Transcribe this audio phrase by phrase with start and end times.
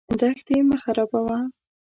[0.19, 1.37] دښتې مه خرابوه.